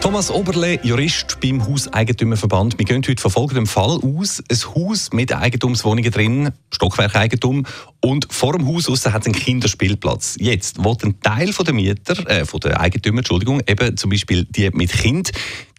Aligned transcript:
Thomas 0.00 0.30
Oberle, 0.30 0.78
Jurist 0.84 1.38
beim 1.40 1.66
Hauseigentümerverband. 1.66 2.78
Wir 2.78 2.84
gehen 2.84 3.02
heute 3.06 3.20
von 3.20 3.30
folgendem 3.32 3.66
Fall 3.66 3.98
aus. 4.00 4.42
Ein 4.48 4.74
Haus 4.74 5.12
mit 5.12 5.32
Eigentumswohnungen 5.32 6.10
drin, 6.12 6.50
Stockwerkeigentum, 6.72 7.66
und 8.00 8.32
vor 8.32 8.52
dem 8.52 8.66
Haus 8.66 8.88
aussen 8.88 9.12
hat 9.12 9.22
es 9.22 9.26
einen 9.26 9.34
Kinderspielplatz. 9.34 10.36
Jetzt 10.38 10.82
will 10.82 10.96
ein 11.02 11.20
Teil 11.20 11.52
der 11.52 11.74
Mieter, 11.74 12.30
äh, 12.30 12.44
von 12.44 12.60
der 12.60 12.80
Eigentümer, 12.80 13.18
Entschuldigung, 13.18 13.60
eben 13.66 13.96
zum 13.96 14.10
Beispiel 14.10 14.44
die 14.44 14.70
mit 14.70 14.92
Kind, 14.92 15.32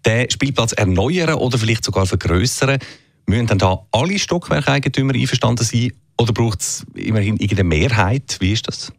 den 0.05 0.29
Spielplatz 0.29 0.73
erneuern 0.73 1.35
oder 1.35 1.57
vielleicht 1.57 1.85
sogar 1.85 2.05
vergrößern. 2.05 2.77
Müssen 3.25 3.47
dann 3.47 3.57
da 3.57 3.79
alle 3.91 4.19
Stockwerkeigentümer 4.19 5.13
einverstanden 5.13 5.63
sein 5.63 5.93
oder 6.17 6.33
braucht 6.33 6.59
es 6.59 6.85
immerhin 6.93 7.38
irgendeine 7.38 7.69
Mehrheit? 7.69 8.38
Wie 8.41 8.51
ist 8.51 8.67
das? 8.67 8.91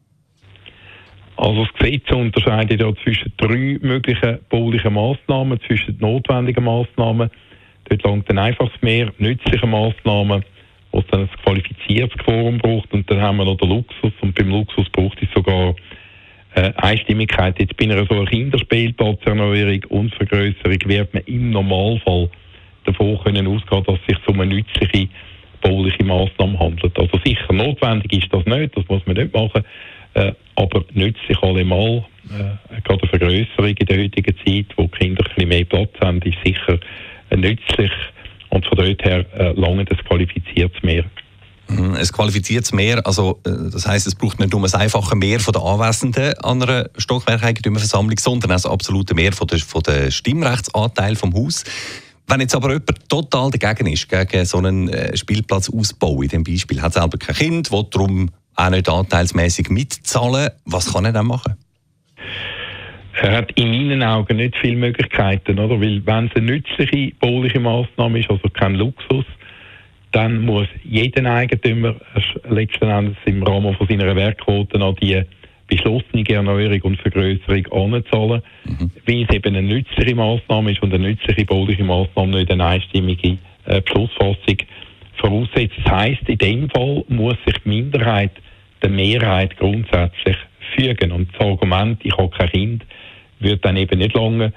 Also 1.41 1.65
das 1.65 1.73
Gesetz 1.73 2.12
unterscheidet 2.12 2.83
ja 2.83 2.93
zwischen 3.03 3.33
drei 3.39 3.79
möglichen 3.81 4.41
baulichen 4.51 4.93
Massnahmen, 4.93 5.59
zwischen 5.67 5.97
notwendigen 5.98 6.62
Massnahmen. 6.62 7.31
Dort 7.89 8.03
langt 8.03 8.29
dann 8.29 8.39
einfach 8.39 8.71
mehr 8.83 9.11
nützliche 9.17 9.67
Massnahmen, 9.67 10.45
wo 10.93 10.98
es 10.98 11.07
dann 11.11 11.23
ein 11.23 11.31
qualifiziertes 11.43 12.19
Quorum 12.19 12.59
braucht. 12.59 12.93
Und 12.93 13.11
dann 13.11 13.23
haben 13.23 13.39
wir 13.39 13.47
noch 13.47 13.57
den 13.57 13.71
Luxus. 13.71 14.12
Und 14.21 14.34
beim 14.34 14.51
Luxus 14.51 14.87
braucht 14.91 15.17
es 15.23 15.31
sogar 15.34 15.75
äh, 16.57 16.73
Einstimmigkeit. 16.77 17.59
Jetzt 17.59 17.75
bei 17.79 17.87
einer 17.87 18.05
so 18.05 18.17
einer 18.17 18.27
Kinderspielplatzerneuerung 18.27 19.83
und 19.89 20.15
Vergrößerung 20.17 20.79
wird 20.84 21.15
man 21.15 21.23
im 21.25 21.53
Normalfall 21.53 22.29
davon 22.84 23.19
können 23.25 23.47
ausgehen, 23.47 23.84
dass 23.84 23.98
es 24.07 24.14
sich 24.14 24.29
um 24.29 24.41
eine 24.41 24.57
nützliche 24.57 25.09
bauliche 25.62 26.05
Massnahme 26.05 26.59
handelt. 26.59 26.98
Also 26.98 27.19
sicher 27.25 27.51
notwendig 27.51 28.12
ist 28.12 28.31
das 28.31 28.45
nicht, 28.45 28.77
das 28.77 28.86
muss 28.89 29.07
man 29.07 29.17
nicht 29.17 29.33
machen. 29.33 29.64
Äh, 30.14 30.33
aber 30.56 30.84
nützlich 30.92 31.42
allemal, 31.42 32.05
äh, 32.30 32.80
gerade 32.83 33.03
eine 33.03 33.11
Vergrößerung 33.11 33.77
in 33.77 33.86
der 33.86 33.98
heutigen 33.98 34.36
Zeit, 34.44 34.67
wo 34.77 34.84
die 34.84 34.98
Kinder 34.98 35.25
ein 35.36 35.48
mehr 35.48 35.64
Platz 35.64 35.91
haben, 36.00 36.20
ist 36.22 36.39
sicher 36.44 36.78
äh, 37.30 37.36
nützlich 37.36 37.92
und 38.50 38.67
von 38.67 38.78
dort 38.78 39.02
her 39.05 39.25
äh, 39.39 39.52
lange 39.52 39.84
das 39.84 39.98
qualifiziertes 40.05 40.83
Mehr. 40.83 41.05
Mhm, 41.69 41.94
ein 41.94 42.06
qualifiziertes 42.06 42.72
Mehr, 42.72 43.06
also 43.06 43.39
äh, 43.47 43.50
das 43.72 43.86
heißt, 43.86 44.06
es 44.06 44.17
braucht 44.17 44.41
nicht 44.41 44.52
nur 44.52 44.62
ein 44.62 44.75
einfaches 44.75 45.14
Mehr 45.14 45.39
von 45.39 45.52
den 45.52 45.62
Anwesenden 45.62 46.34
an 46.39 46.62
einer 46.62 46.91
Stockwerkeigentümerversammlung, 46.98 48.19
sondern 48.19 48.50
auch 48.50 48.56
das 48.56 48.67
absolute 48.67 49.14
Mehr 49.14 49.33
von 49.33 49.47
der, 49.47 49.61
von 49.61 49.83
der 49.83 50.11
Stimmrechtsanteil 50.11 51.14
vom 51.14 51.33
Haus. 51.34 51.64
Wenn 52.27 52.41
jetzt 52.41 52.55
aber 52.55 52.69
jemand 52.69 53.08
total 53.08 53.50
dagegen 53.50 53.92
ist, 53.92 54.08
gegen 54.08 54.45
so 54.45 54.58
einen 54.58 54.89
äh, 54.89 55.17
Spielplatzausbau 55.17 56.22
in 56.22 56.28
dem 56.28 56.45
Beispiel, 56.45 56.83
hat 56.83 56.95
selber 56.95 57.19
kein 57.19 57.36
Kind, 57.36 57.72
will 57.72 57.86
darum 57.91 58.30
auch 58.56 58.70
nicht 58.70 58.89
anteilsmäßig 58.89 59.70
mitzahlen. 59.70 60.51
Was 60.65 60.93
kann 60.93 61.05
er 61.05 61.12
dann 61.12 61.27
machen? 61.27 61.55
Er 63.23 63.33
hat 63.33 63.53
in 63.53 63.70
meinen 63.70 64.03
Augen 64.03 64.37
nicht 64.39 64.57
viele 64.57 64.77
Möglichkeiten, 64.77 65.59
oder? 65.59 65.81
Weil 65.81 66.05
wenn 66.07 66.27
es 66.27 66.37
eine 66.37 66.47
nützliche 66.47 67.15
bauliche 67.20 67.61
Maßnahme 67.61 68.20
ist, 68.20 68.31
also 68.31 68.48
kein 68.48 68.77
Luxus, 68.77 69.27
dann 70.12 70.42
muss 70.45 70.69
jeder 70.83 71.31
Eigentümer 71.31 71.97
letzten 72.48 72.89
Endes 72.89 73.17
im 73.27 73.42
Rahmen 73.42 73.75
von 73.77 73.87
seiner 73.87 74.17
Werkquote 74.17 74.81
an 74.81 74.97
die 74.97 75.23
beschlossene 75.69 76.29
Erneuerung 76.29 76.81
und 76.83 77.01
Vergrößerung 77.01 77.67
anzahlen, 77.95 78.42
mhm. 78.64 78.91
weil 79.07 79.23
es 79.23 79.35
eben 79.35 79.55
eine 79.55 79.62
nützliche 79.62 80.14
Maßnahme 80.14 80.73
ist 80.73 80.83
und 80.83 80.92
eine 80.92 81.09
nützliche 81.09 81.45
bauliche 81.45 81.85
Maßnahme 81.85 82.39
nicht 82.39 82.51
eine 82.51 82.64
einstimmige 82.64 83.39
äh, 83.67 83.81
Beschlussfassung 83.81 84.57
voraussetzt. 85.17 85.77
Das 85.85 85.92
heisst, 85.92 86.29
in 86.29 86.39
dem 86.39 86.70
Fall 86.70 87.05
muss 87.08 87.36
sich 87.47 87.57
die 87.64 87.69
Minderheit 87.69 88.33
der 88.83 88.91
Mehrheit 88.91 89.57
grundsätzlich 89.57 90.36
fügen. 90.74 91.13
Und 91.13 91.33
das 91.33 91.41
Argument, 91.41 92.01
ich 92.02 92.17
habe 92.17 92.30
kein 92.30 92.51
Kind, 92.51 92.86
wird 93.39 93.64
dann 93.64 93.77
eben 93.77 93.98
nicht 93.98 94.14
lange. 94.14 94.52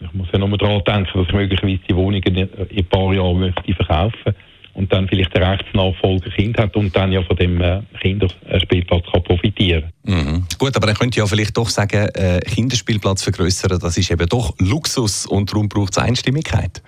Ich 0.00 0.12
muss 0.12 0.28
ja 0.32 0.38
nochmal 0.38 0.58
daran 0.58 0.82
denken, 0.84 1.10
dass 1.14 1.28
ich 1.28 1.32
möglicherweise 1.32 1.80
die 1.88 1.96
Wohnung 1.96 2.22
in 2.22 2.36
ein 2.36 2.84
paar 2.86 3.14
Jahren 3.14 3.40
möchte 3.40 3.74
verkaufen 3.74 4.34
und 4.74 4.92
dann 4.92 5.08
vielleicht 5.08 5.34
der 5.34 5.52
Rechtsnachfolger 5.52 6.30
Kind 6.30 6.58
hat 6.58 6.76
und 6.76 6.94
dann 6.94 7.12
ja 7.12 7.22
von 7.22 7.36
dem 7.36 7.60
äh, 7.60 7.80
Kinderspielplatz 8.00 9.04
kann 9.10 9.22
profitieren 9.22 9.84
mhm. 10.02 10.44
Gut, 10.58 10.76
aber 10.76 10.88
er 10.88 10.94
könnte 10.94 11.20
ja 11.20 11.26
vielleicht 11.26 11.56
doch 11.56 11.68
sagen, 11.68 12.08
äh, 12.14 12.40
Kinderspielplatz 12.40 13.22
vergrößern, 13.22 13.78
das 13.78 13.96
ist 13.96 14.10
eben 14.10 14.28
doch 14.28 14.54
Luxus 14.58 15.26
und 15.26 15.50
darum 15.50 15.68
braucht 15.68 15.92
es 15.92 15.98
Einstimmigkeit. 15.98 16.82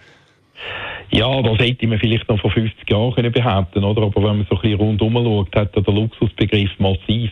Ja, 1.10 1.40
das 1.42 1.58
hätte 1.58 1.86
man 1.86 1.98
vielleicht 1.98 2.28
noch 2.28 2.40
vor 2.40 2.50
50 2.50 2.90
Jahren 2.90 3.14
können 3.14 3.32
behaupten 3.32 3.84
oder? 3.84 4.02
Aber 4.02 4.22
wenn 4.22 4.38
man 4.38 4.46
so 4.50 4.56
ein 4.56 4.62
bisschen 4.62 4.78
rundum 4.78 5.14
schaut, 5.14 5.56
hat 5.56 5.76
der 5.76 5.94
Luxusbegriff 5.94 6.70
massiv, 6.78 7.30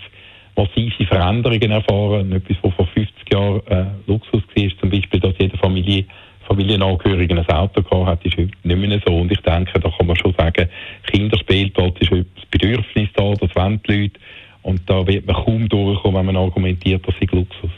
massive 0.56 1.06
Veränderungen 1.06 1.70
erfahren. 1.70 2.32
Etwas, 2.32 2.56
was 2.62 2.74
vor 2.74 2.86
50 2.86 3.32
Jahren 3.32 3.66
äh, 3.66 3.84
Luxus 4.06 4.42
war, 4.54 4.68
zum 4.80 4.90
Beispiel, 4.90 5.20
dass 5.20 5.34
jede 5.38 5.56
Familie 5.58 6.04
Familienangehörigen 6.46 7.38
ein 7.38 7.48
Auto 7.48 7.82
gehabt 7.82 8.06
hat, 8.06 8.26
ist 8.26 8.36
heute 8.36 8.50
nicht 8.64 8.78
mehr 8.78 9.00
so. 9.06 9.16
Und 9.16 9.32
ich 9.32 9.40
denke, 9.40 9.80
da 9.80 9.90
kann 9.90 10.06
man 10.06 10.16
schon 10.16 10.34
sagen, 10.34 10.68
Kinderspielplatz 11.06 11.96
ist 12.00 12.10
heute 12.10 12.26
das 12.36 12.44
Bedürfnis 12.50 13.08
da, 13.14 13.32
das 13.32 13.56
wollen 13.56 13.80
die 13.88 13.92
Leute. 13.92 14.20
Und 14.62 14.82
da 14.86 15.06
wird 15.06 15.26
man 15.26 15.36
kaum 15.36 15.68
durchkommen, 15.68 16.18
wenn 16.18 16.34
man 16.34 16.36
argumentiert, 16.36 17.02
das 17.06 17.14
sei 17.18 17.26
Luxus 17.34 17.70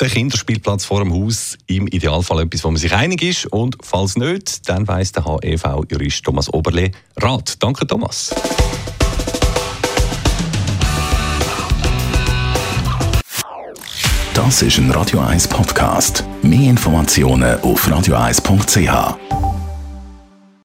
der 0.00 0.08
Kinderspielplatz 0.08 0.84
vor 0.84 1.00
dem 1.00 1.12
Haus 1.12 1.56
im 1.66 1.86
Idealfall 1.86 2.42
etwas, 2.42 2.64
wo 2.64 2.70
man 2.70 2.76
sich 2.76 2.92
einig 2.92 3.22
ist. 3.22 3.46
Und 3.46 3.76
falls 3.82 4.16
nicht, 4.16 4.68
dann 4.68 4.86
weiss 4.88 5.12
der 5.12 5.24
HEV-Jurist 5.24 6.24
Thomas 6.24 6.52
Oberle 6.52 6.90
Rat. 7.16 7.62
Danke, 7.62 7.86
Thomas. 7.86 8.34
Das 14.34 14.60
ist 14.60 14.76
ein 14.78 14.90
Radio 14.90 15.20
1 15.20 15.48
Podcast. 15.48 16.24
Mehr 16.42 16.68
Informationen 16.70 17.58
auf 17.60 17.88
radio1.ch. 17.88 19.35